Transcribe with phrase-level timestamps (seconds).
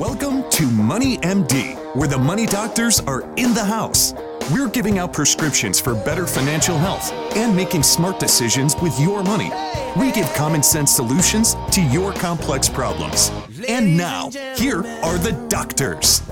[0.00, 4.14] Welcome to Money MD, where the money doctors are in the house.
[4.50, 9.50] We're giving out prescriptions for better financial health and making smart decisions with your money.
[9.98, 13.30] We give common sense solutions to your complex problems.
[13.68, 16.22] And now, here are the doctors.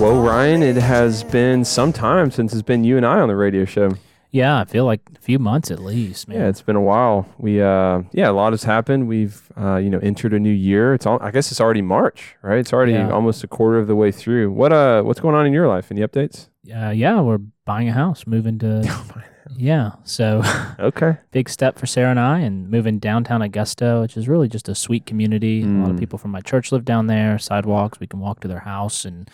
[0.00, 3.36] Well, Ryan, it has been some time since it's been you and I on the
[3.36, 3.92] radio show.
[4.36, 6.38] Yeah, I feel like a few months at least, man.
[6.38, 7.26] Yeah, it's been a while.
[7.38, 9.08] We, uh, yeah, a lot has happened.
[9.08, 10.92] We've, uh, you know, entered a new year.
[10.92, 12.58] It's all, I guess it's already March, right?
[12.58, 13.10] It's already Yeah.
[13.10, 14.52] almost a quarter of the way through.
[14.52, 15.90] What, uh, what's going on in your life?
[15.90, 16.48] Any updates?
[16.70, 18.82] Uh, yeah, we're buying a house, moving to.
[19.56, 20.42] yeah, so
[20.78, 21.16] Okay.
[21.30, 24.74] big step for Sarah and I, and moving downtown Augusta, which is really just a
[24.74, 25.62] sweet community.
[25.62, 26.00] A lot of Mm.
[26.00, 27.38] people from my church live down there.
[27.38, 29.30] Sidewalks, we can walk to their house, and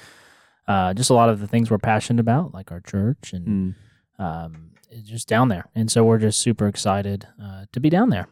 [0.69, 3.75] uh, just a lot of the things we're passionate about, like our church, and
[4.21, 4.23] Mm.
[4.25, 4.69] um,
[5.05, 5.69] just down there.
[5.75, 8.29] And so we're just super excited uh, to be down there.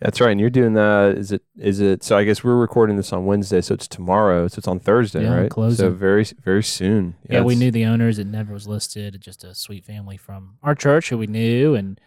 [0.00, 0.30] That's right.
[0.30, 1.16] And you're doing that.
[1.16, 1.42] Is it?
[1.58, 2.02] Is it?
[2.02, 4.48] So I guess we're recording this on Wednesday, so it's tomorrow.
[4.48, 5.72] So it's on Thursday, Yeah, right?
[5.72, 7.16] So very, very soon.
[7.28, 8.18] Yeah, we knew the owners.
[8.18, 9.20] It never was listed.
[9.20, 12.00] Just a sweet family from our church who we knew, and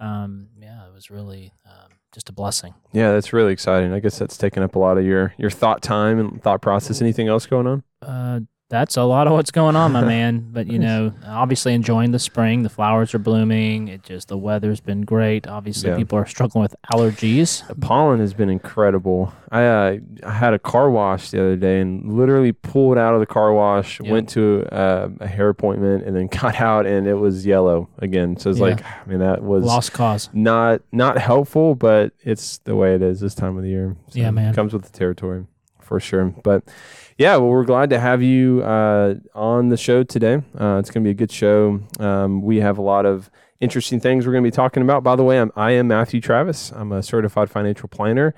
[0.00, 2.74] um, yeah, it was really um, just a blessing.
[2.92, 3.92] Yeah, that's really exciting.
[3.92, 7.00] I guess that's taken up a lot of your your thought time and thought process.
[7.00, 7.82] Anything else going on?
[8.02, 8.40] Uh,
[8.70, 10.48] that's a lot of what's going on, my man.
[10.52, 12.62] But you know, obviously enjoying the spring.
[12.62, 13.88] The flowers are blooming.
[13.88, 15.46] It just the weather's been great.
[15.46, 15.96] Obviously, Yeah.
[15.96, 17.66] people are struggling with allergies.
[17.66, 19.32] The pollen has been incredible.
[19.50, 19.96] I, uh,
[20.26, 23.52] I had a car wash the other day and literally pulled out of the car
[23.54, 24.12] wash, Yeah.
[24.12, 28.36] went to uh, a hair appointment, and then got out and it was yellow again.
[28.36, 28.66] So it's Yeah.
[28.66, 30.28] like, I mean, that was Lost cause.
[30.34, 33.96] not not helpful, but it's the way it is this time of the year.
[34.08, 34.50] So Yeah, man.
[34.52, 35.46] it comes with the territory
[35.88, 36.26] for sure.
[36.44, 36.62] But
[37.16, 40.34] yeah, well, we're glad to have you uh, on the show today.
[40.60, 41.80] Uh, it's going to be a good show.
[41.98, 45.02] Um, we have a lot of interesting things we're going to be talking about.
[45.02, 46.70] By the way, I'm, I am Matthew Travis.
[46.72, 48.34] I'm a certified financial planner,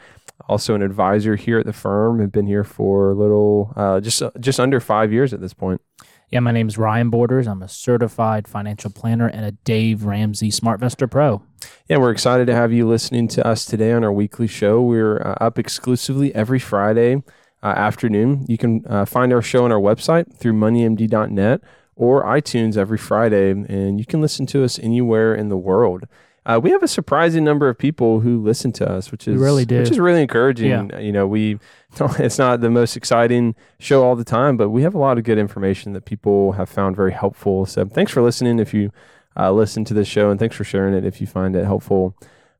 [0.48, 2.22] also an advisor here at the firm.
[2.22, 5.82] I've been here for a little, uh, just just under five years at this point.
[6.30, 7.48] Yeah, my name's Ryan Borders.
[7.48, 11.42] I'm a certified financial planner and a Dave Ramsey SmartVestor Pro.
[11.88, 14.80] Yeah, we're excited to have you listening to us today on our weekly show.
[14.80, 17.24] We're uh, up exclusively every Friday
[17.64, 18.46] uh, afternoon.
[18.48, 21.62] You can uh, find our show on our website through moneymd.net
[21.96, 26.04] or iTunes every Friday, and you can listen to us anywhere in the world.
[26.46, 29.64] Uh, we have a surprising number of people who listen to us, which is really
[29.64, 29.78] do.
[29.78, 30.70] which is really encouraging.
[30.98, 31.58] You know, we
[32.18, 35.24] it's not the most exciting show all the time, but we have a lot of
[35.24, 37.66] good information that people have found very helpful.
[37.66, 38.58] So thanks for listening.
[38.58, 38.90] If you
[39.36, 42.16] uh, listen to this show, and thanks for sharing it if you find it helpful.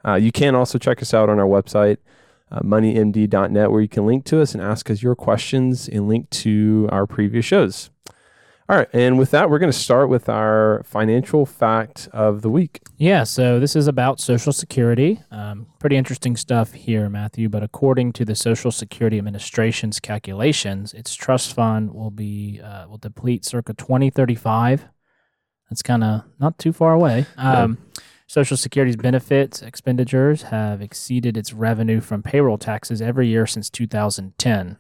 [0.07, 1.99] Uh, you can also check us out on our website,
[2.51, 6.31] uh, moneymd.net, where you can link to us and ask us your questions and link
[6.31, 7.91] to our previous shows.
[8.71, 12.49] All right, and with that, we're going to start with our financial fact of the
[12.49, 12.81] week.
[12.99, 15.21] Yeah, so this is about Social Security.
[15.33, 17.49] Um, pretty interesting stuff here, Matthew.
[17.49, 22.99] But according to the Social Security Administration's calculations, its trust fund will be uh, will
[22.99, 24.85] deplete circa 2035.
[25.69, 27.27] That's kind of not too far away.
[27.37, 27.79] Um,
[28.29, 34.77] Social Security's benefits expenditures have exceeded its revenue from payroll taxes every year since 2010.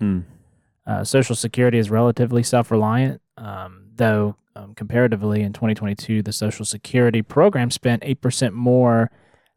[0.90, 6.64] Uh, Social Security is relatively self reliant, um, though, um, comparatively in 2022, the Social
[6.64, 9.08] Security program spent 8% more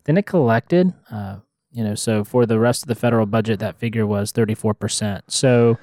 [0.04, 0.94] than it collected.
[1.10, 1.38] Uh,
[1.72, 5.22] you know, so for the rest of the federal budget, that figure was 34%.
[5.28, 5.80] So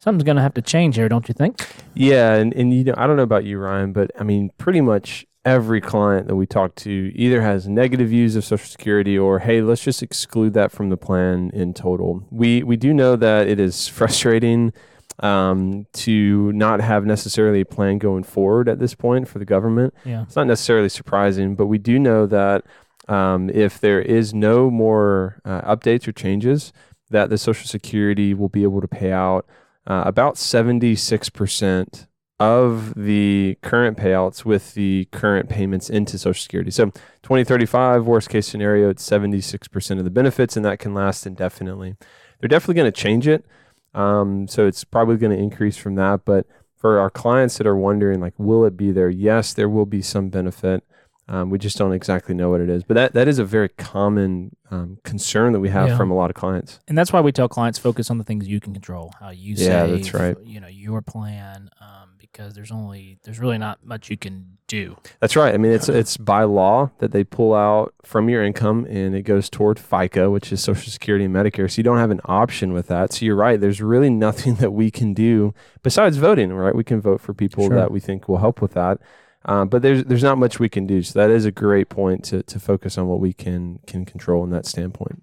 [0.00, 1.66] something's going to have to change here, don't you think?
[1.94, 4.82] Yeah, and, and you know, I don't know about you, Ryan, but I mean, pretty
[4.82, 9.40] much every client that we talk to either has negative views of Social Security or,
[9.40, 12.26] hey, let's just exclude that from the plan in total.
[12.30, 14.72] We we do know that it is frustrating
[15.20, 19.94] um, to not have necessarily a plan going forward at this point for the government.
[20.04, 20.22] Yeah.
[20.22, 22.64] It's not necessarily surprising, but we do know that
[23.06, 26.72] um, if there is no more uh, updates or changes,
[27.10, 29.46] that the Social Security will be able to pay out
[29.86, 32.06] uh, about 76%
[32.40, 36.70] of the current payouts with the current payments into Social Security.
[36.70, 36.86] So
[37.22, 41.96] 2035, worst case scenario, it's 76% of the benefits, and that can last indefinitely.
[42.40, 43.46] They're definitely going to change it.
[43.94, 46.24] Um, so it's probably going to increase from that.
[46.24, 49.08] But for our clients that are wondering, like, will it be there?
[49.08, 50.82] Yes, there will be some benefit.
[51.26, 52.82] Um, we just don't exactly know what it is.
[52.84, 55.96] But that, that is a very common um, concern that we have Yeah.
[55.96, 56.80] from a lot of clients.
[56.86, 59.54] And that's why we tell clients focus on the things you can control, how you
[59.54, 60.36] Yeah, save, that's right.
[60.44, 64.96] you know, your plan, um, because there's only, there's really not much you can do.
[65.20, 65.54] That's right.
[65.54, 69.22] I mean, it's it's by law that they pull out from your income and it
[69.22, 71.70] goes toward FICA, which is Social Security and Medicare.
[71.70, 73.12] So you don't have an option with that.
[73.12, 73.60] So you're right.
[73.60, 76.52] There's really nothing that we can do besides voting.
[76.52, 76.74] Right?
[76.74, 77.76] We can vote for people Sure.
[77.76, 78.98] that we think will help with that.
[79.46, 81.02] Um, but there's there's not much we can do.
[81.02, 84.42] So that is a great point to to focus on what we can can control
[84.44, 85.22] in that standpoint.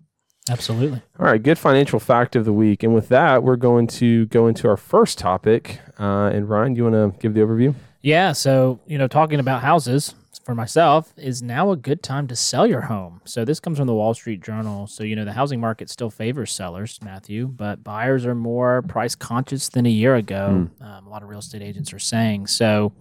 [0.50, 1.02] Absolutely.
[1.20, 2.84] All right, good financial fact of the week.
[2.84, 5.80] And with that, we're going to go into our first topic.
[6.00, 7.76] Uh, and Ryan, do you want to give the overview?
[8.02, 8.32] Yeah.
[8.32, 12.66] So, you know, talking about houses for myself is now a good time to sell
[12.66, 13.22] your home.
[13.26, 14.88] So, this comes from the Wall Street Journal.
[14.88, 19.14] So, you know, the housing market still favors sellers, Matthew, but buyers are more price
[19.14, 20.70] conscious than a year ago.
[20.82, 22.48] Um, a lot of real estate agents are saying.
[22.48, 22.94] So,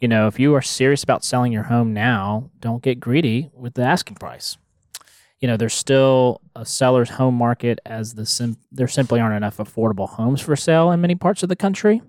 [0.00, 3.74] you know, if you are serious about selling your home now, don't get greedy with
[3.74, 4.56] the asking price.
[5.40, 9.58] You know, there's still a seller's home market as the sim- there simply aren't enough
[9.58, 12.02] affordable homes for sale in many parts of the country.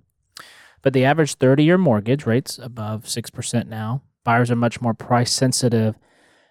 [0.81, 4.01] But the average 30 year mortgage rates above 6% now.
[4.24, 5.95] Buyers are much more price sensitive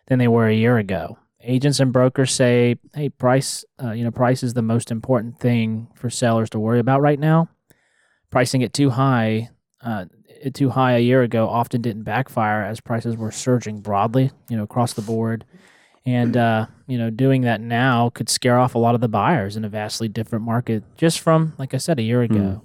[0.07, 1.19] than they were a year ago.
[1.43, 5.89] Agents and brokers say, hey, price, uh, you know, price is the most important thing
[5.95, 7.49] for sellers to worry about right now.
[8.31, 9.51] Pricing it too high,
[9.81, 10.07] uh,
[10.55, 14.65] too high a year ago often didn't backfire as prices were surging broadly, you know,
[14.65, 15.45] across the board.
[16.07, 19.57] And, uh, you know, doing that now could scare off a lot of the buyers
[19.57, 22.63] in a vastly different market just from, like I said, a year ago.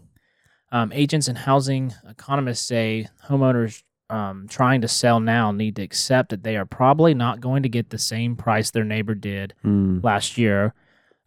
[0.71, 6.29] Um, agents and housing economists say homeowners um, trying to sell now need to accept
[6.29, 10.03] that they are probably not going to get the same price their neighbor did Mm.
[10.03, 10.73] last year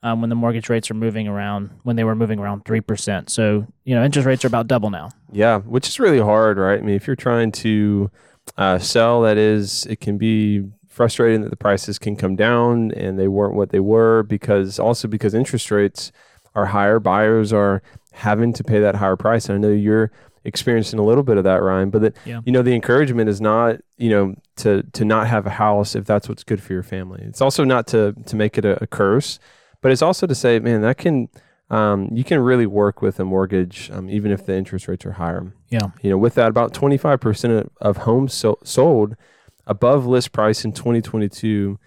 [0.02, 3.28] um, when the mortgage rates are moving around when they were moving around 3%.
[3.28, 5.10] So, you know, interest rates are about double now.
[5.32, 6.78] Yeah, which is really hard, right?
[6.78, 8.10] I mean, if you're trying to
[8.56, 10.64] uh, sell, that is, it can be
[10.98, 15.08] frustrating that the prices can come down and they weren't what they were because also
[15.08, 16.12] because interest rates
[16.54, 17.82] are higher, buyers are
[18.12, 19.48] having to pay that higher price.
[19.48, 20.12] And I know you're
[20.44, 22.42] experiencing a little bit of that, Ryan, but that, Yeah.
[22.44, 26.04] you know, the encouragement is not, you know, to, to not have a house if
[26.04, 27.22] that's what's good for your family.
[27.24, 29.40] It's also not to, to make it a, a curse,
[29.82, 31.28] but it's also to say, man, that can,
[31.70, 35.12] um, you can really work with a mortgage, um, even if the interest rates are
[35.12, 35.52] higher.
[35.70, 35.88] Yeah.
[36.02, 39.16] You know, with that, about 25% of, of homes so, sold
[39.66, 41.78] above list price in 2022,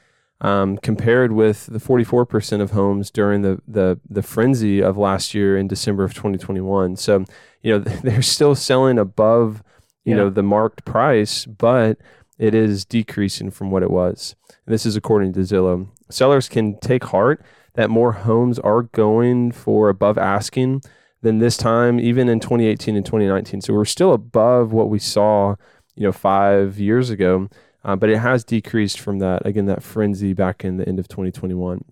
[0.41, 5.57] um, compared with the 44% of homes during the, the, the frenzy of last year
[5.57, 6.95] in December of 2021.
[6.95, 7.25] So,
[7.61, 9.63] you know, they're still selling above,
[10.05, 10.23] you Yeah.
[10.23, 11.97] know, the marked price, but
[12.37, 14.35] it is decreasing from what it was.
[14.65, 15.87] And this is according to Zillow.
[16.09, 17.43] Sellers can take heart
[17.73, 20.81] that more homes are going for above asking
[21.23, 23.61] than this time, even in 2018 and 2019.
[23.61, 25.55] So we're still above what we saw,
[25.95, 27.49] you know, five years ago,
[27.87, 31.07] uh, but it has decreased from that again that frenzy back in the end of
[31.07, 31.83] 2021.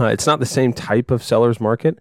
[0.00, 1.98] Uh, it's not the same type of seller's market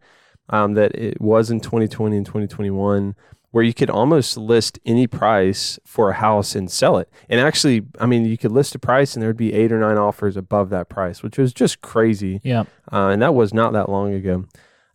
[0.49, 3.15] um, that it was in 2020 and 2021,
[3.51, 7.09] where you could almost list any price for a house and sell it.
[7.27, 9.79] And actually, I mean, you could list a price and there would be eight or
[9.79, 12.39] nine offers above that price, which was just crazy.
[12.43, 12.61] Yeah.
[12.91, 14.45] Uh, and that was not that long ago.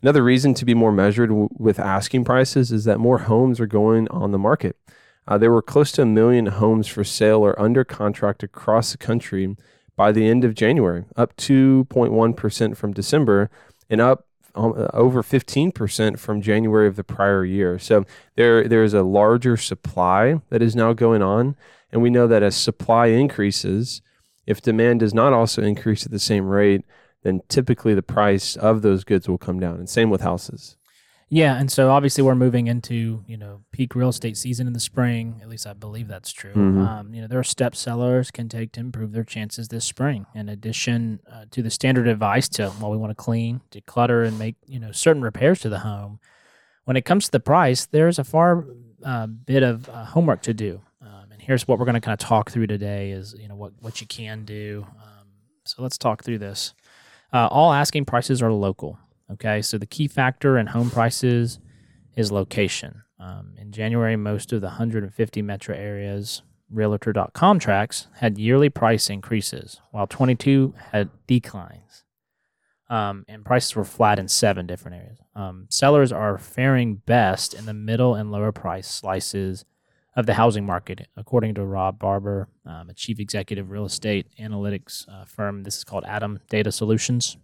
[0.00, 3.66] Another reason to be more measured w- with asking prices is that more homes are
[3.66, 4.76] going on the market.
[5.26, 8.98] Uh, there were close to a million homes for sale or under contract across the
[8.98, 9.56] country
[9.96, 13.50] by the end of January, up 2.1% from December
[13.88, 17.78] and up um, uh, over 15% from January of the prior year.
[17.78, 18.04] So
[18.36, 21.56] there there is a larger supply that is now going on.
[21.90, 24.02] And we know that as supply increases,
[24.46, 26.84] if demand does not also increase at the same rate,
[27.22, 29.76] then typically the price of those goods will come down.
[29.76, 30.76] And same with houses.
[31.34, 34.80] Yeah, and so obviously we're moving into you know peak real estate season in the
[34.80, 35.40] spring.
[35.40, 36.52] At least I believe that's true.
[36.52, 36.86] Mhm.
[36.86, 40.26] Um, you know there are steps sellers can take to improve their chances this spring.
[40.34, 44.38] In addition uh, to the standard advice to well we want to clean, declutter, and
[44.38, 46.20] make you know certain repairs to the home.
[46.84, 48.66] When it comes to the price, there's a far
[49.02, 50.82] uh, bit of uh, homework to do.
[51.00, 53.56] Um, and here's what we're going to kind of talk through today: is you know
[53.56, 54.86] what what you can do.
[55.02, 55.28] Um,
[55.64, 56.74] so let's talk through this.
[57.32, 58.98] Uh, all asking prices are local.
[59.32, 61.58] Okay, so the key factor in home prices
[62.16, 63.02] is location.
[63.18, 69.80] Um, in January, most of the 150 metro areas Realtor.com tracks had yearly price increases,
[69.90, 72.04] while 22 had declines.
[72.88, 75.18] Um, and prices were flat in seven different areas.
[75.34, 79.64] Um, sellers are faring best in the middle and lower price slices
[80.14, 85.08] of the housing market, according to Rob Barber, um, a chief executive real estate analytics
[85.08, 85.62] uh, firm.
[85.62, 87.38] This is called ATTOM Data Solutions.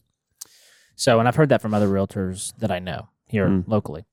[0.98, 3.64] So, and I've heard that from other realtors that I know here Mm.
[3.68, 4.04] locally.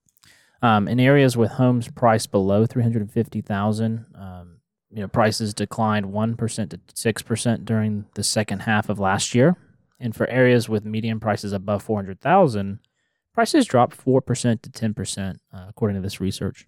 [0.61, 4.57] Um, in areas with homes priced below three hundred fifty thousand, um,
[4.91, 9.33] you know, prices declined one percent to six percent during the second half of last
[9.35, 9.55] year.
[9.99, 12.79] And for areas with median prices above four hundred thousand,
[13.33, 16.67] prices dropped four percent to ten percent, uh, according to this research.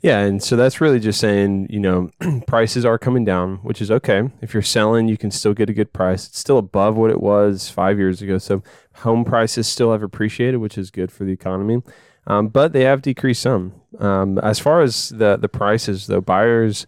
[0.00, 2.10] Yeah, and so that's really just saying, you know,
[2.48, 4.30] prices are coming down, which is okay.
[4.40, 6.26] If you're selling, you can still get a good price.
[6.26, 8.38] It's still above what it was five years ago.
[8.38, 8.64] So
[8.96, 11.82] home prices still have appreciated, which is good for the economy.
[12.26, 13.74] Um, but they have decreased some.
[13.98, 16.86] Um, as far as the the prices, though, buyers,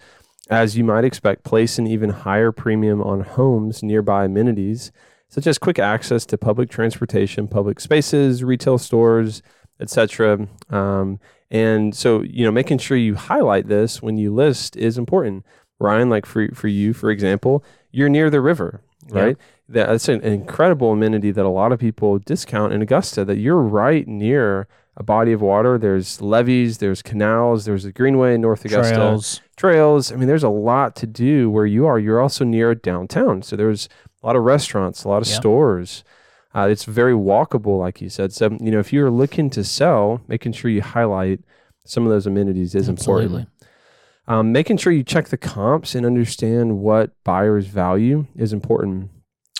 [0.50, 4.92] as you might expect, place an even higher premium on homes nearby amenities,
[5.28, 9.42] such as quick access to public transportation, public spaces, retail stores,
[9.80, 10.46] etc.
[10.70, 11.18] Um,
[11.50, 15.44] and so, you know, making sure you highlight this when you list is important.
[15.78, 19.36] Ryan, like for for you, for example, you're near the river, right?
[19.68, 19.86] Yeah.
[19.86, 23.24] That's an incredible amenity that a lot of people discount in Augusta.
[23.24, 25.76] That you're right near a body of water.
[25.78, 29.40] There's levees, there's canals, there's a greenway in North Augusta, Trails.
[29.56, 30.12] trails.
[30.12, 31.98] I mean, there's a lot to do where you are.
[31.98, 33.88] You're also near downtown, so there's
[34.22, 35.34] a lot of restaurants, a lot of Yeah.
[35.34, 36.04] stores.
[36.54, 38.32] Uh, it's very walkable, like you said.
[38.32, 41.40] So, you know, if you're looking to sell, making sure you highlight
[41.84, 43.24] some of those amenities is Absolutely.
[43.24, 43.48] important.
[44.26, 49.10] Um, making sure you check the comps and understand what buyers value is important.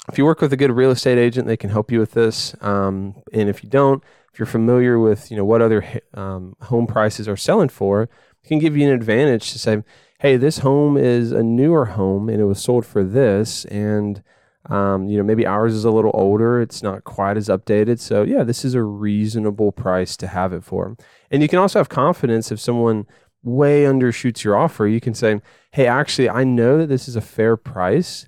[0.09, 2.55] If you work with a good real estate agent, they can help you with this.
[2.63, 5.85] Um, and if you don't, if you're familiar with you know what other
[6.15, 9.83] um, home prices are selling for, it can give you an advantage to say,
[10.21, 14.23] hey, this home is a newer home and it was sold for this, and
[14.71, 17.99] um, you know maybe ours is a little older, it's not quite as updated.
[17.99, 20.97] So yeah, this is a reasonable price to have it for.
[21.30, 23.06] And you can also have confidence if someone
[23.42, 25.40] way undershoots your offer, you can say,
[25.73, 28.26] hey, actually, I know that this is a fair price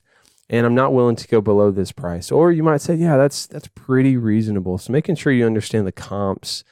[0.49, 2.31] and I'm not willing to go below this price.
[2.31, 4.79] Or you might say, yeah, that's that's pretty reasonable.
[4.79, 6.63] So making sure you understand the comps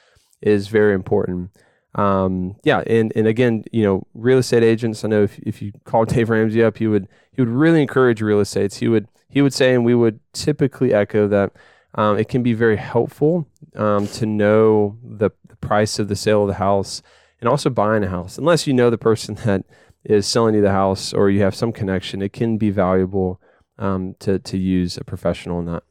[0.41, 1.51] is very important.
[1.95, 5.03] Um, yeah, and and again, you know, real estate agents.
[5.03, 8.21] I know if, if you call Dave Ramsey up, he would he would really encourage
[8.21, 8.77] real estates.
[8.77, 11.51] He would he would say, and we would typically echo that
[11.93, 16.43] um, it can be very helpful um, to know the, the price of the sale
[16.43, 17.01] of the house
[17.41, 18.37] and also buying a house.
[18.37, 19.65] Unless you know the person that
[20.05, 23.41] is selling you the house or you have some connection, it can be valuable
[23.77, 25.83] um, to to use a professional in that.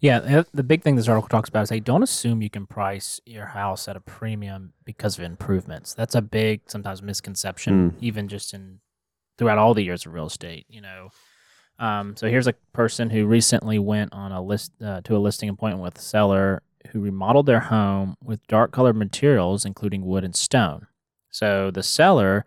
[0.00, 2.66] Yeah, the- the big thing this article talks about is they don't assume you can
[2.66, 5.92] price your house at a premium because of improvements.
[5.92, 8.80] That's a big sometimes misconception, even just in
[9.36, 10.64] throughout all the years of real estate.
[10.70, 11.10] You know,
[11.80, 15.48] um, so here's a person who recently went on a list uh, to a listing
[15.48, 20.36] appointment with a seller who remodeled their home with dark colored materials, including wood and
[20.36, 20.86] stone.
[21.30, 22.44] So the seller,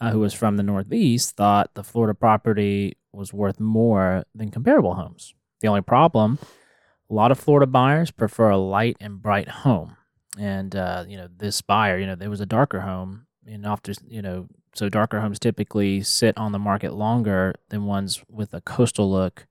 [0.00, 4.94] uh, who was from the Northeast, thought the Florida property was worth more than comparable
[4.94, 5.34] homes.
[5.60, 6.38] The only problem
[7.12, 9.98] a lot of Florida buyers prefer a light and bright home.
[10.38, 13.94] And, uh, you know, this buyer, you know, there was a darker home and often,
[14.08, 18.60] you know, so darker homes typically sit on the market longer than ones with a
[18.60, 19.46] coastal look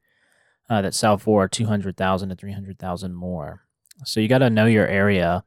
[0.70, 3.62] uh, that sell for 200,000 to 300,000 more.
[4.06, 5.44] So you got to know your area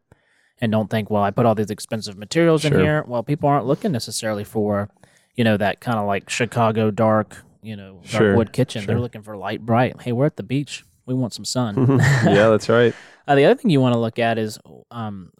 [0.61, 3.05] and don't think, well, I put all these expensive materials in here.
[3.07, 4.91] Well, people aren't looking necessarily for,
[5.35, 8.87] you know, that kind of like Chicago dark, you know, dark Sure, wood kitchen.
[8.87, 10.01] They're looking for light, bright.
[10.03, 10.85] Hey, we're at the beach.
[11.07, 11.75] We want some sun.
[11.99, 12.95] yeah, that's right.
[13.27, 14.59] Uh, the other thing you want to look at is,
[14.91, 15.33] um,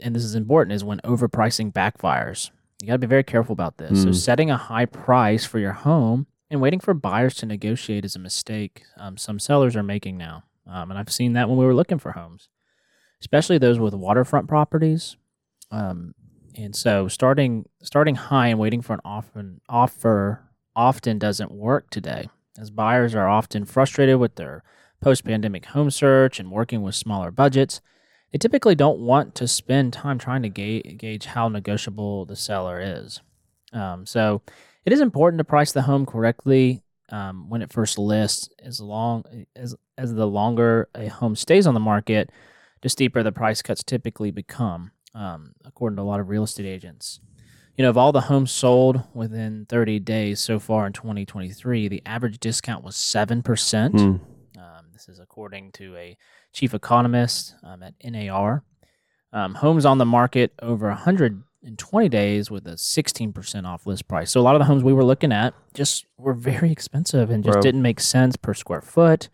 [0.00, 2.50] and this is important, is when overpricing backfires.
[2.82, 4.02] You got to be very careful about this.
[4.02, 4.14] So, Mm.
[4.16, 8.18] setting a high price for your home and waiting for buyers to negotiate is a
[8.18, 10.42] mistake um, some sellers are making now.
[10.66, 12.48] Um, and I've seen that when we were looking for homes,
[13.20, 15.16] especially those with waterfront properties.
[15.70, 16.14] Um,
[16.56, 20.40] and so, starting starting high and waiting for an often offer
[20.74, 24.64] often doesn't work today, as buyers are often frustrated with their
[25.00, 27.80] post pandemic home search and working with smaller budgets,
[28.32, 32.80] they typically don't want to spend time trying to ga- gauge how negotiable the seller
[32.80, 33.20] is.
[33.72, 34.42] Um, so
[34.84, 38.48] it is important to price the home correctly um, when it first lists.
[38.58, 39.24] As long
[39.54, 42.30] as as the longer a home stays on the market,
[42.80, 46.66] the steeper the price cuts typically become, um, according to a lot of real estate
[46.66, 47.20] agents.
[47.76, 52.02] You know, of all the homes sold within 30 days so far in 2023, the
[52.04, 53.42] average discount was 7%.
[53.42, 54.20] Mm.
[54.92, 56.18] This is according to a
[56.52, 58.62] chief economist um, at NAR.
[59.32, 64.30] Um, homes on the market over 120 days with a 16% off list price.
[64.30, 67.42] So a lot of the homes we were looking at just were very expensive and
[67.42, 67.62] just Wow.
[67.62, 69.30] didn't make sense per square foot.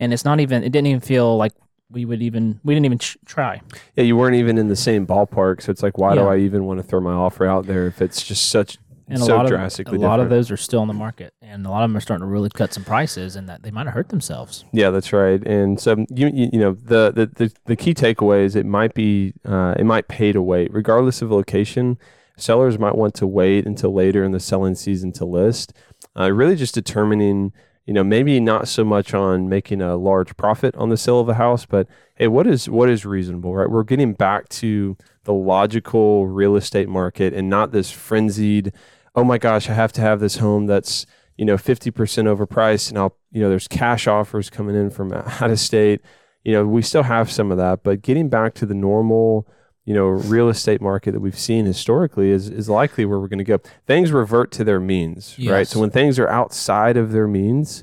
[0.00, 1.52] And it's not even, it didn't even feel like
[1.90, 3.60] we would even, we didn't even try.
[3.94, 6.64] Yeah, you weren't even in the same ballpark, so it's like, why do I even
[6.64, 9.46] want to throw my offer out there if it's just such And so a lot
[9.46, 11.90] of drastically a lot of those are still on the market, and a lot of
[11.90, 14.64] them are starting to really cut some prices, and that they might have hurt themselves.
[14.72, 15.44] Yeah, that's right.
[15.46, 18.94] And so you you, you know the, the the the key takeaway is it might
[18.94, 21.98] be uh, it might pay to wait regardless of location.
[22.36, 25.72] Sellers might want to wait until later in the selling season to list.
[26.16, 27.52] Uh, really, just determining
[27.86, 31.28] you know maybe not so much on making a large profit on the sale of
[31.30, 33.70] a house, but hey, what is what is reasonable, right?
[33.70, 38.72] We're getting back to the logical real estate market and not this frenzied.
[39.18, 41.06] Oh my gosh, I have to have this home that's
[41.36, 45.50] you know 50% overpriced and I'll you know there's cash offers coming in from out
[45.50, 46.00] of state.
[46.44, 49.46] You know we still have some of that but getting back to the normal
[49.84, 53.38] you know real estate market that we've seen historically is is likely where we're going
[53.38, 53.58] to go.
[53.86, 55.66] Things revert to their means right?
[55.66, 57.82] So when things are outside of their means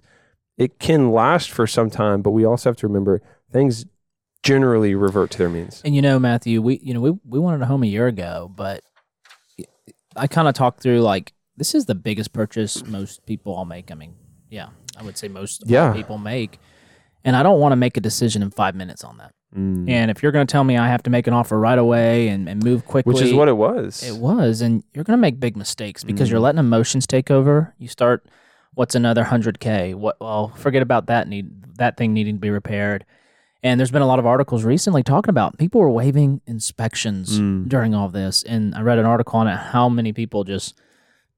[0.57, 3.85] it can last for some time, but we also have to remember things
[4.41, 5.81] generally revert to their means.
[5.83, 8.49] And you know, Matthew, we you know we we wanted a home a year ago,
[8.55, 8.81] but
[10.15, 13.91] I kind of talked through like this is the biggest purchase most people all make.
[13.91, 14.15] I mean,
[14.49, 15.93] yeah, I would say most Yeah.
[15.93, 16.59] people make,
[17.23, 19.31] and I don't want to make a decision in five minutes on that.
[19.55, 19.89] Mm.
[19.89, 22.27] And if you're going to tell me I have to make an offer right away
[22.27, 24.03] and, and move quickly, Which is what it was.
[24.03, 26.31] It was, and you're going to make big mistakes because Mm.
[26.31, 27.73] you're letting emotions take over.
[27.77, 28.27] You start,
[28.73, 29.93] what's another hundred k?
[29.93, 30.17] What?
[30.19, 33.05] Well, forget about that need that thing needing to be repaired.
[33.65, 37.67] And there's been a lot of articles recently talking about people were waiving inspections Mm.
[37.67, 39.57] during all this, and I read an article on it.
[39.57, 40.75] How many people just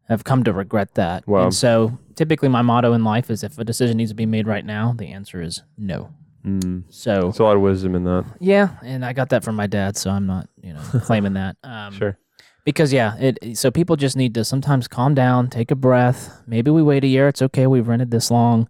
[0.09, 1.25] have come to regret that?
[1.25, 1.43] Wow.
[1.45, 4.45] And so, typically, my motto in life is: if a decision needs to be made
[4.45, 6.09] right now, the answer is no.
[6.45, 6.83] Mm.
[6.89, 8.25] So There's a lot of wisdom in that.
[8.39, 11.55] yeah, and I got that from my dad, so I'm not, you know, claiming that.
[11.63, 12.17] Um, Sure.
[12.65, 16.41] because yeah, it so people just need to sometimes calm down, take a breath.
[16.45, 17.29] Maybe we wait a year.
[17.29, 17.67] It's okay.
[17.67, 18.67] We've rented this long.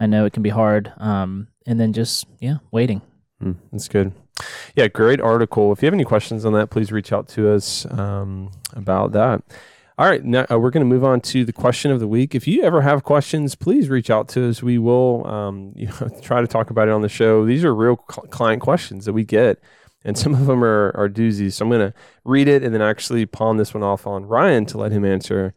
[0.00, 0.92] I know it can be hard.
[0.96, 3.02] Um, and then just yeah, waiting.
[3.42, 4.12] Mm, that's good.
[4.74, 5.72] Yeah, great article.
[5.72, 9.42] If you have any questions on that, please reach out to us um, about that.
[9.98, 12.34] All right, now uh, we're going to move on to the question of the week.
[12.34, 14.62] If you ever have questions, please reach out to us.
[14.62, 17.46] We will, um, you know, try to talk about it on the show.
[17.46, 19.58] These are real cl- client questions that we get,
[20.04, 21.54] and some of them are, are doozies.
[21.54, 21.94] So I'm going to
[22.24, 25.54] read it and then actually pawn this one off on Ryan to let him answer.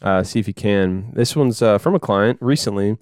[0.00, 1.12] Uh, see if he can.
[1.14, 2.98] This one's uh, from a client recently.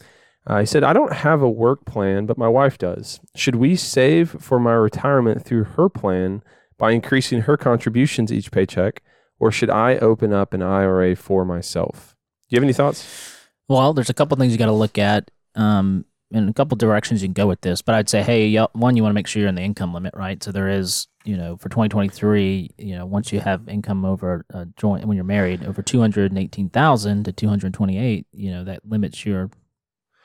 [0.46, 3.20] Uh, he said, I don't have a work plan, but my wife does.
[3.34, 6.42] Should we save for my retirement through her plan
[6.78, 9.02] by increasing her contributions each paycheck,
[9.38, 12.16] or should I open up an IRA for myself?
[12.48, 13.36] Do you have any thoughts?
[13.68, 15.30] Well, there's a couple things you got to look at.
[15.54, 19.02] Um, a couple directions you can go with this, but I'd say, hey, one, you
[19.02, 20.42] want to make sure you're in the income limit, right?
[20.42, 24.66] So there is, you know, for 2023, you know, once you have income over a
[24.76, 29.50] joint when you're married over 218,000 to 228, you know, that limits your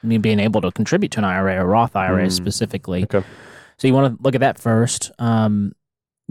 [0.06, 2.32] Mean, being able to contribute to an IRA or Roth IRA Mm.
[2.32, 3.04] specifically.
[3.04, 3.24] Okay.
[3.78, 5.12] So you want to look at that first.
[5.20, 5.74] Um,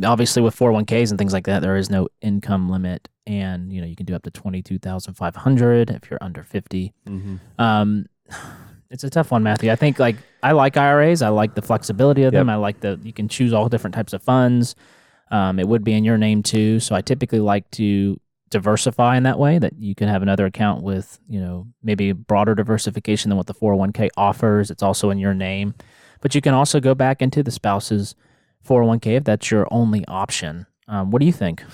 [0.05, 3.87] obviously, with 401ks and things like that, there is no income limit, and you know
[3.87, 6.93] you can do up to 22,500 if you're under 50.
[7.09, 7.37] Mm-hmm.
[7.59, 8.07] Um,
[8.91, 9.71] it's a tough one, Matthew.
[9.71, 11.23] I think like I like IRAs.
[11.23, 12.49] I like the flexibility of them.
[12.49, 14.75] I like the you can choose all different types of funds.
[15.31, 16.81] Um, it would be in your name too.
[16.81, 18.21] So I typically like to
[18.55, 22.55] diversify in that way that you can have another account with you know maybe broader
[22.55, 24.71] diversification than what the 401k offers.
[24.71, 25.75] It's also in your name,
[26.21, 28.15] but you can also go back into the spouse's
[28.67, 30.67] 401k if that's your only option.
[30.87, 31.65] Um, what do you think?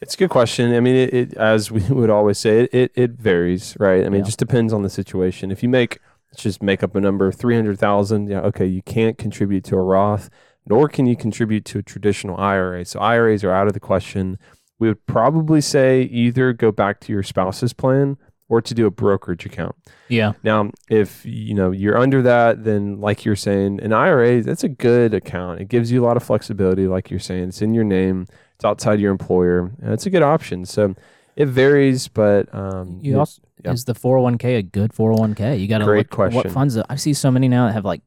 [0.00, 0.72] It's a good question.
[0.74, 4.04] I mean, it, it as we would always say, it, it, it varies, right?
[4.04, 4.20] I mean, Yeah.
[4.20, 5.50] it just depends on the situation.
[5.50, 5.98] If you make,
[6.30, 10.30] let's just make up a number, 300,000, yeah, okay, you can't contribute to a Roth,
[10.66, 12.84] nor can you contribute to a traditional IRA.
[12.84, 14.38] So IRAs are out of the question.
[14.78, 18.16] We would probably say either go back to your spouse's plan
[18.48, 19.74] or to do a brokerage account.
[20.08, 24.64] Yeah, Now, if you know you're under that, then like you're saying, an IRA that's
[24.64, 25.60] a good account.
[25.60, 27.48] It gives you a lot of flexibility, like you're saying.
[27.48, 28.26] It's in your name.
[28.54, 29.70] It's outside your employer.
[29.82, 30.64] And it's a good option.
[30.64, 30.94] So
[31.36, 33.72] it varies, but um, You also yeah.
[33.72, 35.60] is the 401k a good 401k?
[35.60, 36.78] You got to Great look at what funds.
[36.88, 38.00] I see so many now that have like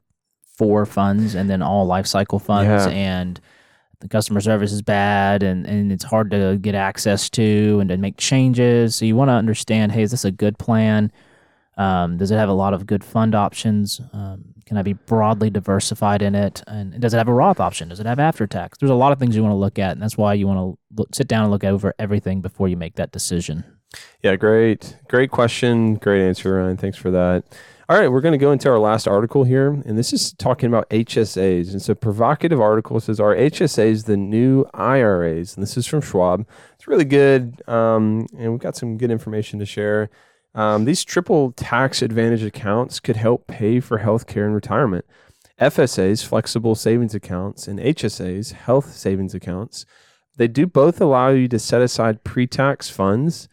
[0.58, 2.92] four funds and then all life cycle funds Yeah.
[2.92, 3.40] and
[4.02, 7.98] the customer service is bad and, and it's hard to get access to and to
[7.98, 8.96] make changes.
[8.96, 11.12] So you want to understand, hey, is this a good plan?
[11.78, 14.02] Um, does it have a lot of good fund options?
[14.14, 16.62] Um, can I be broadly diversified in it?
[16.68, 17.90] And does it have a Roth option?
[17.90, 18.78] Does it have after tax?
[18.78, 20.60] There's a lot of things you want to look at, and that's why you want
[20.60, 23.64] to look, sit down and look over everything before you make that decision.
[24.22, 24.98] Yeah, great.
[25.08, 25.96] Great question.
[25.96, 26.78] Great answer, Ryan.
[26.78, 27.44] Thanks for that.
[27.90, 30.70] All right, we're going to go into our last article here, and this is talking
[30.70, 31.76] about HSAs.
[31.76, 32.98] It's a provocative article.
[33.02, 35.56] Says, Are HSAs the new IRAs?
[35.56, 36.48] And this is from Schwab.
[36.76, 40.10] It's really good, um, and we've got some good information to share.
[40.56, 45.04] Um, these triple tax advantage accounts could help pay for health care and retirement.
[45.60, 49.86] FSAs, flexible savings accounts, and HSAs, health savings accounts,
[50.38, 53.50] they do both allow you to set aside pre tax funds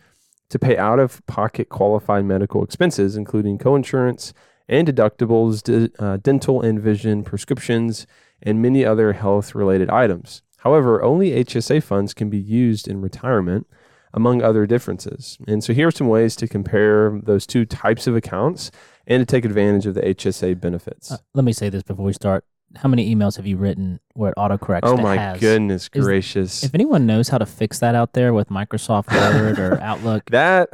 [0.50, 4.32] to pay out of pocket qualified medical expenses, including coinsurance
[4.68, 8.06] and deductibles, uh, dental and vision, prescriptions,
[8.42, 10.42] and many other health related items.
[10.58, 13.66] However, only HSA funds can be used in retirement,
[14.12, 15.38] among other differences.
[15.46, 18.70] And so, here are some ways to compare those two types of accounts
[19.06, 21.12] and to take advantage of the HSA benefits.
[21.12, 22.44] Uh, let me say this before we start.
[22.76, 24.80] How many emails have you written where it autocorrects?
[24.84, 25.40] oh my has?
[25.40, 26.62] goodness Is- gracious.
[26.62, 30.68] If anyone knows how to fix that out there with Microsoft Word or Outlook, that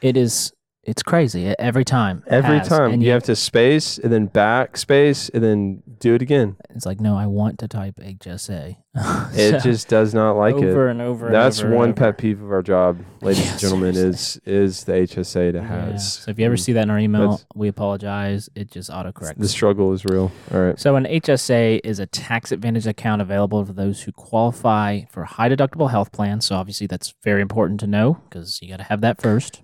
[0.00, 0.52] it is
[0.84, 2.24] It's crazy every time.
[2.26, 2.66] Every has.
[2.68, 6.56] time and you have to space and then backspace and then do it again.
[6.70, 8.76] It's like no, I want to type HSA.
[9.34, 10.64] It just does not like it.
[10.64, 11.26] over and over.
[11.26, 11.96] and That's over and one over.
[11.96, 15.62] pet peeve of our job, ladies Yeah, and gentlemen, is is the HSA to Yeah.
[15.92, 16.14] has.
[16.14, 16.60] So if you ever Mm.
[16.60, 18.50] see that in our email, That's- we apologize.
[18.56, 19.38] It just autocorrects.
[19.38, 20.32] the struggle is real.
[20.52, 20.80] All right.
[20.80, 25.48] So, an HSA is a tax advantage account available for those who qualify for high
[25.48, 26.44] deductible health plans.
[26.44, 29.60] So, obviously, that's very important to know because you got to have that 1st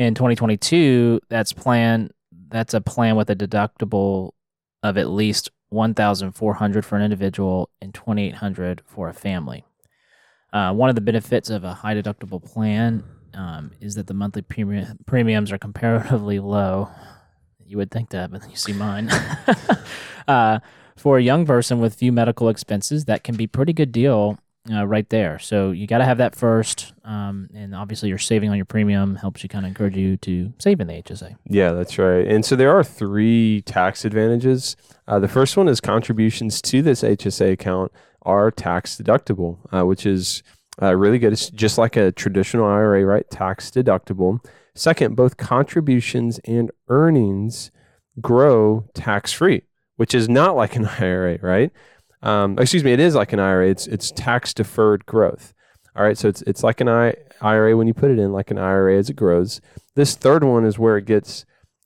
[0.00, 2.08] In 2022, that's plan
[2.48, 4.30] that's a plan with a deductible
[4.82, 9.62] of at least 1,400 for an individual and 2,800 for a family.
[10.54, 14.40] Uh, one of the benefits of a high deductible plan um, is that the monthly
[14.40, 16.88] premium, premiums are comparatively low.
[17.62, 19.10] You would think that, but you see mine.
[20.26, 20.60] uh,
[20.96, 24.38] for a young person with few medical expenses, that can be pretty good deal
[24.70, 25.38] uh, right there.
[25.38, 29.16] So you got to have that first, um, and obviously your saving on your premium
[29.16, 31.36] helps you kind of encourage you to save in the HSA.
[31.46, 32.26] Yeah, that's right.
[32.26, 34.76] And so there are three tax advantages.
[35.08, 37.92] Uh, the first one is contributions to this HSA account
[38.22, 40.42] are tax deductible, uh, which is
[40.82, 41.32] uh, really good.
[41.32, 43.28] It's just like a traditional IRA, right?
[43.30, 44.44] Tax deductible.
[44.74, 47.70] Second, both contributions and earnings
[48.20, 49.62] grow tax free,
[49.96, 51.72] which is not like an IRA, right?
[52.22, 53.68] Um, excuse me, it is like an IRA.
[53.68, 55.54] It's it's tax deferred growth.
[55.96, 58.50] All right, so it's it's like an I, IRA when you put it in, like
[58.50, 59.60] an IRA as it grows.
[59.96, 61.44] This third one is where it gets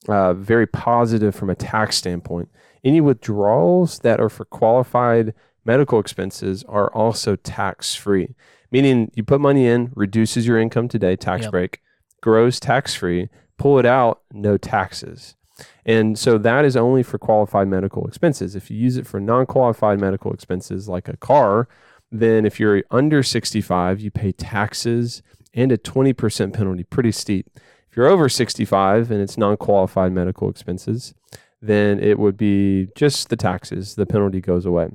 [0.08, 2.48] uh, very positive from a tax standpoint.
[2.84, 5.32] Any withdrawals that are for qualified
[5.64, 8.34] medical expenses are also tax free,
[8.70, 11.50] meaning you put money in, reduces your income today, tax Yep.
[11.50, 11.80] break,
[12.20, 15.36] grows tax free, pull it out, no taxes.
[15.84, 18.56] And so that is only for qualified medical expenses.
[18.56, 21.68] If you use it for non qualified medical expenses like a car,
[22.10, 27.48] then if you're under 65, you pay taxes and a 20% penalty, pretty steep.
[27.90, 31.14] If you're over 65 and it's non qualified medical expenses,
[31.62, 33.94] then it would be just the taxes.
[33.94, 34.90] The penalty goes away.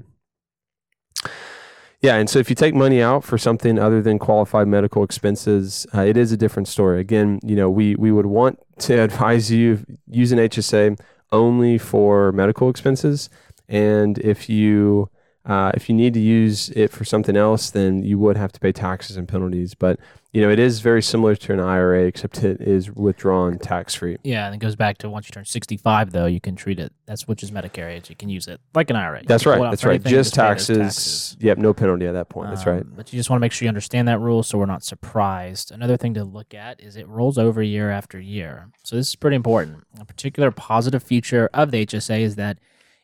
[2.01, 5.85] Yeah, and so if you take money out for something other than qualified medical expenses,
[5.93, 7.01] uh, it is a different story.
[7.01, 10.97] Again, you know, we we would want to advise you use an HSA
[11.31, 13.29] only for medical expenses,
[13.67, 15.09] and if you
[15.49, 18.59] uh, if you need to use it for something else, then you would have to
[18.59, 19.73] pay taxes and penalties.
[19.73, 19.99] But
[20.31, 24.17] you know, it is very similar to an IRA, except it is withdrawn tax free.
[24.21, 26.93] Yeah, and it goes back to once you turn 65, though, you can treat it,
[27.07, 28.11] that's which is Medicare age.
[28.11, 29.21] You can use it like an IRA.
[29.21, 29.55] You That's right.
[29.55, 30.03] pull it out That's right.
[30.03, 31.35] Just those taxes.
[31.39, 32.51] Yep, no penalty at that point.
[32.51, 32.81] That's right.
[32.81, 34.83] Um, But you just want to make sure you understand that rule so we're not
[34.83, 35.71] surprised.
[35.71, 38.69] Another thing to look at is it rolls over year after year.
[38.83, 39.83] So this is pretty important.
[39.99, 42.59] A particular positive feature of the HSA is that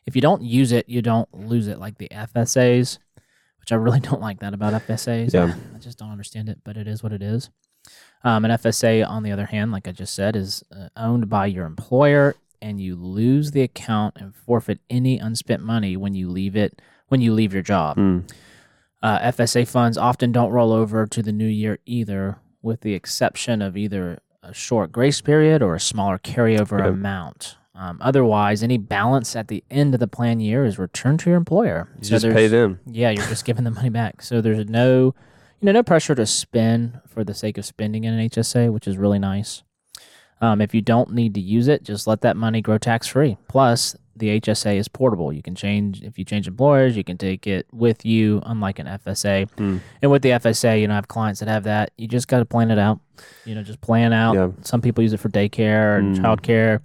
[0.06, 2.98] if you don't use it, you don't lose it like the FSAs,
[3.60, 5.34] which I really don't like that about FSAs.
[5.34, 5.54] Yeah.
[5.74, 7.50] I just don't understand it, but it is what it is.
[8.24, 11.46] Um, an FSA, on the other hand, like I just said, is uh, owned by
[11.46, 16.56] your employer, and you lose the account and forfeit any unspent money when you leave
[16.56, 17.96] it when you leave your job.
[17.96, 18.28] Mm.
[19.02, 23.62] Uh, FSA funds often don't roll over to the new year either, with the exception
[23.62, 26.88] of either a short grace period or a smaller carryover Yeah.
[26.88, 27.56] amount.
[27.78, 31.36] Um, otherwise, any balance at the end of the plan year is returned to your
[31.36, 31.88] employer.
[32.00, 32.80] You just pay them.
[32.86, 34.22] Yeah, you're just giving the money back.
[34.22, 35.14] So there's no,
[35.60, 38.86] you know, no pressure to spend for the sake of spending in an HSA, which
[38.88, 39.62] is really nice.
[40.40, 43.36] Um, if you don't need to use it, just let that money grow tax free.
[43.48, 45.32] Plus, the HSA is portable.
[45.32, 48.86] You can change if you change employers, you can take it with you, unlike an
[48.86, 49.50] FSA.
[49.56, 49.80] Mm.
[50.00, 51.90] And with the FSA, you know, I have clients that have that.
[51.98, 53.00] You just got to plan it out.
[53.44, 54.34] You know, just plan out.
[54.34, 54.48] Yeah.
[54.62, 56.22] Some people use it for daycare and Mm.
[56.22, 56.80] childcare.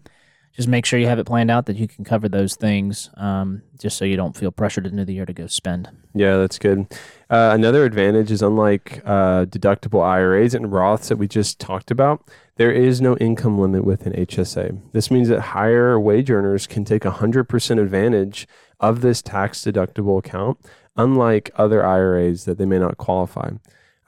[0.54, 3.62] Just make sure you have it planned out that you can cover those things, um,
[3.80, 5.90] just so you don't feel pressured into the year to go spend.
[6.14, 6.88] Yeah, that's good.
[7.30, 12.30] Uh, another advantage is unlike uh, deductible IRAs and Roths that we just talked about,
[12.58, 14.82] there is no income limit with an HSA.
[14.92, 18.48] This means that higher wage earners can take 100% advantage
[18.80, 20.60] of this tax deductible account,
[20.98, 23.52] unlike other IRAs that they may not qualify.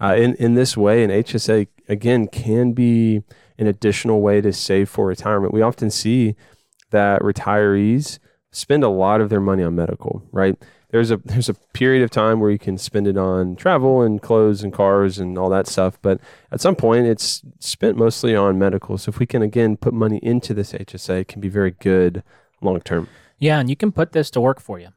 [0.01, 3.23] Uh, in, in this way, an HSA, again, can be
[3.63, 5.53] an additional way to save for retirement.
[5.53, 6.35] We often see
[6.91, 8.19] that retirees
[8.51, 10.55] spend a lot of their money on medical, right?
[10.91, 14.21] There's a there's a period of time where you can spend it on travel and
[14.21, 16.19] clothes and cars and all that stuff, but
[16.51, 18.97] at some point it's spent mostly on medical.
[18.97, 22.21] So if we can again put money into this HSA, it can be very good
[22.61, 23.07] long term.
[23.39, 24.89] Yeah, and you can put this to work for you.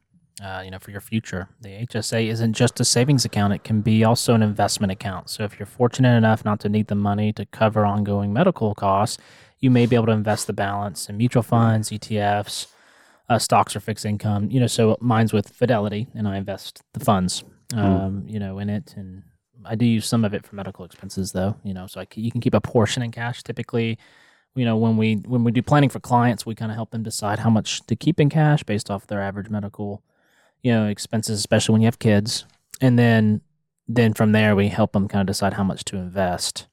[0.42, 1.49] Uh, you know, for your future.
[1.62, 5.31] The HSA isn't just a savings account; it can be also an investment account.
[5.31, 9.16] So, if you're fortunate enough not to need the money to cover ongoing medical costs,
[9.61, 12.66] you may be able to invest the balance in mutual funds, ETFs,
[13.31, 14.51] uh, stocks, or fixed income.
[14.51, 17.42] You know, so mine's with Fidelity, and I invest the funds.
[17.75, 19.22] Um, You know, in it, and
[19.64, 21.57] I do use some of it for medical expenses, though.
[21.64, 23.99] You know, so I c you can keep a portion in cash typically.
[24.55, 27.03] you know when we when we do planning for clients, we kind of help them
[27.03, 30.03] decide how much to keep in cash based off their average medical,
[30.66, 32.44] you know, expenses, especially when you have kids,
[32.81, 33.40] and then
[33.87, 36.66] then from there we help them kind of decide how much to invest.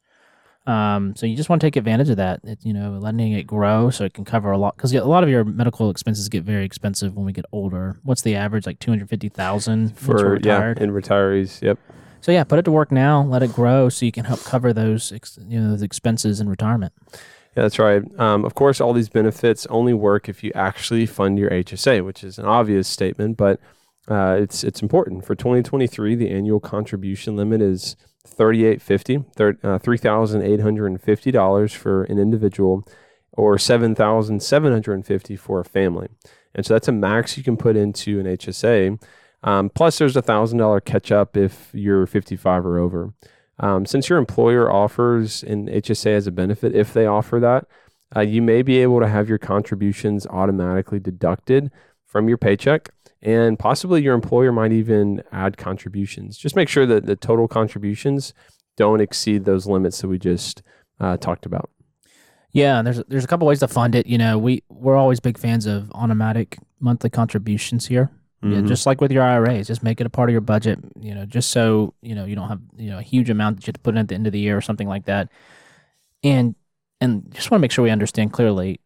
[0.65, 3.45] Um, so you just want to take advantage of that, it, you know, letting it
[3.45, 6.43] grow so it can cover a lot because a lot of your medical expenses get
[6.43, 7.99] very expensive when we get older.
[8.01, 8.65] What's the average?
[8.65, 11.61] Like two hundred fifty thousand for yeah, in retirees.
[11.61, 11.77] Yep.
[12.21, 13.21] So yeah, put it to work now.
[13.21, 16.49] Let it grow so you can help cover those ex- you know those expenses in
[16.49, 16.93] retirement.
[17.55, 18.01] Yeah, that's right.
[18.19, 22.23] Um, of course, all these benefits only work if you actually fund your HSA, which
[22.23, 23.59] is an obvious statement, but
[24.09, 25.25] uh, it's it's important.
[25.25, 32.87] For 2023, the annual contribution limit is 3850, uh, $3,850 for an individual,
[33.31, 36.07] or 7750 for a family.
[36.55, 39.01] And so that's a max you can put into an HSA.
[39.43, 43.13] Um, plus, there's a thousand dollar catch up if you're 55 or over.
[43.59, 47.67] Um, since your employer offers an HSA as a benefit, if they offer that,
[48.15, 51.71] uh, you may be able to have your contributions automatically deducted
[52.05, 52.89] from your paycheck,
[53.23, 56.37] and possibly your employer might even add contributions.
[56.37, 58.33] Just make sure that the total contributions
[58.75, 60.61] don't exceed those limits that we just
[60.99, 61.69] uh, talked about.
[62.51, 64.05] Yeah, there's there's a couple ways to fund it.
[64.05, 68.11] You know, we we're always big fans of automatic monthly contributions here.
[68.43, 68.53] Mm-hmm.
[68.53, 70.79] Yeah, just like with your IRAs, just make it a part of your budget.
[70.99, 73.65] You know, just so you know you don't have you know a huge amount that
[73.65, 75.29] you have to put in at the end of the year or something like that.
[76.23, 76.53] And
[77.01, 78.79] and just want to make sure we understand clearly.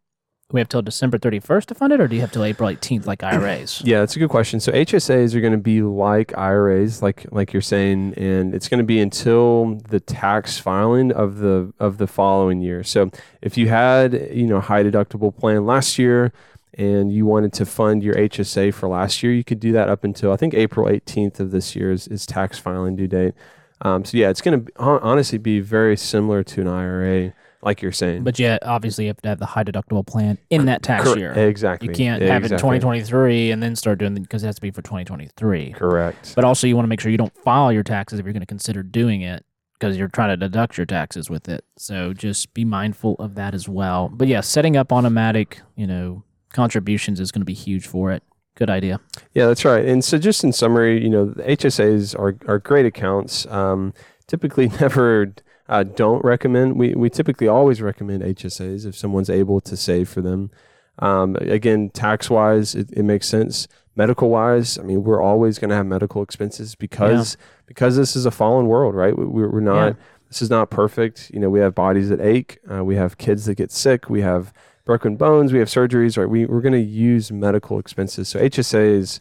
[0.52, 3.06] We have till December 31st to fund it, or do you have till April 18th,
[3.06, 3.82] like IRAs?
[3.84, 4.62] yeah, that's a good question.
[4.62, 8.78] So HSAs are going to be like IRAs, like like you're saying, and it's going
[8.78, 12.84] to be until the tax filing of the of the following year.
[12.84, 16.32] So if you had you know high deductible plan last year,
[16.78, 20.04] and you wanted to fund your HSA for last year, you could do that up
[20.04, 23.34] until I think April 18th of this year is, is tax filing due date.
[23.82, 27.91] Um, so yeah, it's going to honestly be very similar to an IRA, like you're
[27.91, 28.24] saying.
[28.24, 31.17] But yet, obviously, you have to have the high deductible plan in that tax Cor-
[31.17, 31.34] year.
[31.34, 31.88] Exactly.
[31.88, 32.34] You can't exactly.
[32.34, 34.82] have it in 2023 and then start doing it because it has to be for
[34.82, 35.74] 2023.
[35.74, 36.34] Correct.
[36.36, 38.41] But also, you want to make sure you don't file your taxes if you're going
[38.41, 39.43] to consider doing it
[39.80, 41.63] because you're trying to deduct your taxes with it.
[41.78, 44.10] So just be mindful of that as well.
[44.10, 48.24] But yeah, setting up automatic, you know, contributions is going to be huge for it.
[48.56, 49.00] Good idea.
[49.34, 49.86] Yeah, that's right.
[49.86, 53.46] And so, just in summary, you know, the HSAs are, are great accounts.
[53.48, 53.93] Um,
[54.26, 55.32] typically, never
[55.69, 56.77] uh, don't recommend.
[56.77, 60.51] We, we typically always recommend HSAs if someone's able to save for them.
[60.99, 63.67] Um, again, tax wise, it, it, makes sense.
[63.95, 67.45] Medical wise, I mean, we're always going to have medical expenses because yeah.
[67.67, 69.15] because this is a fallen world, right?
[69.17, 69.88] We, we're not.
[69.89, 69.93] Yeah.
[70.30, 71.32] This is not perfect.
[71.34, 72.60] You know, we have bodies that ache.
[72.69, 74.10] Uh, we have kids that get sick.
[74.10, 74.51] We have
[74.88, 76.27] broken bones, we have surgeries, right?
[76.27, 78.30] We, we're going to use medical expenses.
[78.30, 79.19] So HSAs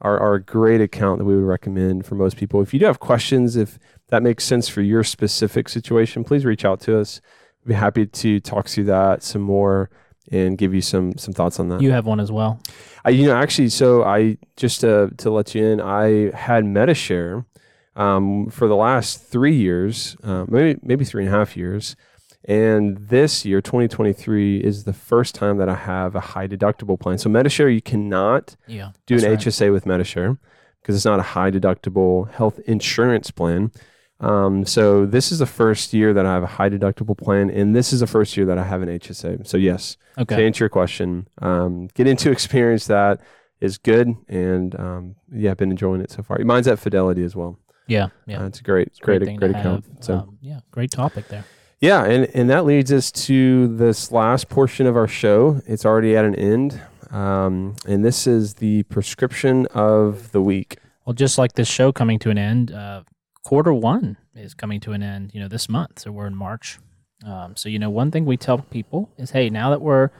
[0.00, 2.62] are, are a great account that we would recommend for most people.
[2.62, 6.64] If you do have questions, if that makes sense for your specific situation, please reach
[6.64, 7.20] out to us.
[7.64, 9.90] We'd be happy to talk through that some more
[10.30, 11.80] and give you some some thoughts on that.
[11.80, 12.60] You have one as well.
[13.04, 17.44] I, you know, actually, so I just to to let you in, I had Medi-Share
[17.96, 21.96] um, for the last three years, uh, maybe maybe three and a half years.
[22.48, 27.18] And this year, 2023, is the first time that I have a high deductible plan.
[27.18, 29.38] So Medi-Share, you cannot yeah, do an right.
[29.38, 30.38] HSA with Medi-Share
[30.80, 33.70] because it's not a high deductible health insurance plan.
[34.20, 37.76] Um, so this is the first year that I have a high deductible plan, and
[37.76, 39.46] this is the first year that I have an HSA.
[39.46, 40.36] So yes, okay.
[40.36, 43.20] to answer your question, um, getting to experience that
[43.60, 46.38] is good, and um, yeah, I've been enjoying it so far.
[46.38, 47.58] Mine's at Fidelity as well.
[47.86, 49.84] Yeah, yeah, uh, it's a great, it's great, great, great account.
[49.84, 50.04] Have.
[50.04, 51.44] So um, yeah, great topic there.
[51.80, 55.60] Yeah, and, and that leads us to this last portion of our show.
[55.66, 56.80] It's already at an end.
[57.10, 60.78] Um, and this is the prescription of the week.
[61.06, 63.04] Well, just like this show coming to an end, uh,
[63.44, 66.00] quarter one is coming to an end, you know, this month.
[66.00, 66.78] So we're in March.
[67.24, 70.10] Um, so, you know, one thing we tell people is hey, now that we're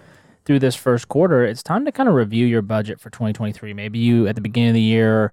[0.45, 3.75] through this first quarter, it's time to kind of review your budget for 2023.
[3.75, 5.33] Maybe you, at the beginning of the year,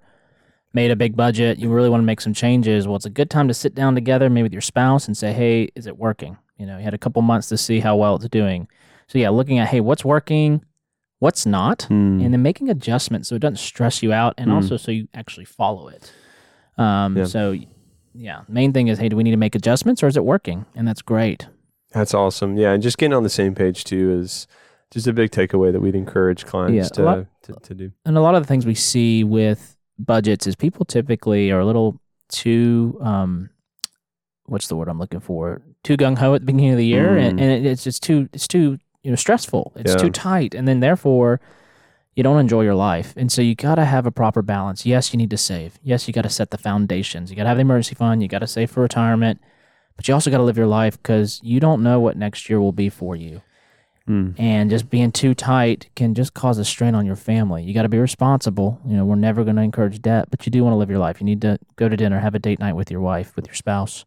[0.72, 3.30] made a big budget, you really want to make some changes, well, it's a good
[3.30, 6.36] time to sit down together, maybe with your spouse, and say, hey, is it working?
[6.58, 8.68] You know, you had a couple months to see how well it's doing.
[9.08, 10.64] So, yeah, looking at, hey, what's working,
[11.18, 12.22] what's not, mm.
[12.24, 14.54] and then making adjustments so it doesn't stress you out and mm.
[14.54, 16.12] also so you actually follow it.
[16.76, 17.24] Um, yeah.
[17.24, 17.56] So,
[18.14, 20.66] yeah, main thing is, hey, do we need to make adjustments or is it working?
[20.74, 21.46] And that's great.
[21.92, 22.56] That's awesome.
[22.56, 24.46] Yeah, and just getting on the same page too is
[24.90, 27.92] just a big takeaway that we'd encourage clients yeah, to, lot, to, to do.
[28.04, 31.66] And a lot of the things we see with budgets is people typically are a
[31.66, 33.50] little too um,
[34.46, 35.62] what's the word I'm looking for?
[35.82, 37.28] Too gung ho at the beginning of the year, mm.
[37.28, 39.72] and, and it's just too it's too you know stressful.
[39.76, 39.98] It's yeah.
[39.98, 41.40] too tight, and then therefore
[42.14, 43.12] you don't enjoy your life.
[43.16, 44.86] And so you got to have a proper balance.
[44.86, 45.78] Yes, you need to save.
[45.82, 47.30] Yes, you got to set the foundations.
[47.30, 48.22] You got to have the emergency fund.
[48.22, 49.38] You got to save for retirement,
[49.96, 52.58] but you also got to live your life because you don't know what next year
[52.58, 53.42] will be for you.
[54.08, 54.38] Mm.
[54.38, 57.64] and just being too tight can just cause a strain on your family.
[57.64, 58.80] You got to be responsible.
[58.86, 61.00] You know, we're never going to encourage debt, but you do want to live your
[61.00, 61.20] life.
[61.20, 63.54] You need to go to dinner, have a date night with your wife, with your
[63.54, 64.04] spouse.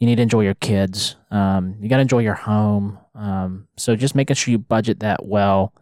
[0.00, 1.14] You need to enjoy your kids.
[1.30, 2.98] Um, you got to enjoy your home.
[3.14, 5.72] Um, so just making sure you budget that well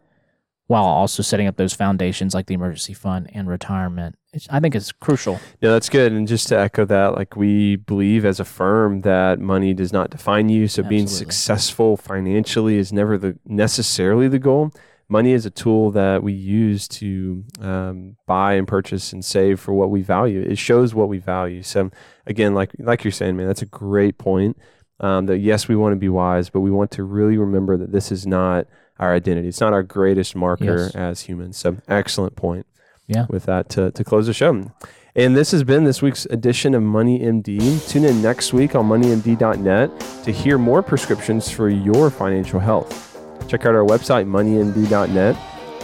[0.69, 4.17] while also setting up those foundations like the emergency fund and retirement.
[4.35, 5.41] It's, I think it's crucial.
[5.63, 6.13] Yeah, that's good.
[6.13, 10.11] And just to echo that, like we believe as a firm that money does not
[10.11, 10.69] define you.
[10.69, 14.71] So being successful financially is never the necessarily the goal.
[15.09, 19.73] Money is a tool that we use to um, buy and purchase and save for
[19.73, 20.43] what we value.
[20.43, 21.63] It shows what we value.
[21.63, 21.91] So
[22.27, 24.59] again, like like you're saying, man, that's a great point.
[25.01, 27.91] Um, that yes, we want to be wise, but we want to really remember that
[27.93, 28.67] this is not
[28.99, 29.49] our identity.
[29.49, 30.95] It's not our greatest marker Yes.
[30.95, 31.57] as humans.
[31.57, 32.67] So excellent point
[33.07, 33.27] Yeah.
[33.29, 34.71] with that to, to close the show.
[35.17, 37.81] And this has been this week's edition of Money MD.
[37.89, 39.91] Tune in next week on moneymd.net
[40.25, 43.05] to hear more prescriptions for your financial health.
[43.49, 45.37] Check out our website, moneymd.net,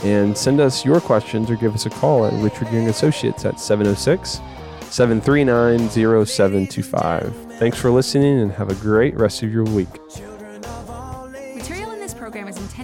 [0.05, 3.59] and send us your questions or give us a call at Richard Young Associates at
[3.59, 4.41] 706
[4.91, 7.35] 739 0725.
[7.59, 9.89] Thanks for listening and have a great rest of your week.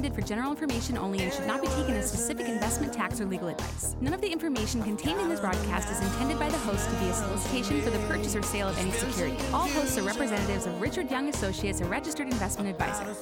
[0.01, 3.27] Intended for general information only and should not be taken as specific investment, tax, or
[3.27, 3.95] legal advice.
[4.01, 7.09] None of the information contained in this broadcast is intended by the host to be
[7.09, 9.37] a solicitation for the purchase or sale of any security.
[9.53, 13.15] All hosts are representatives of Richard Young Associates, a registered investment advisor.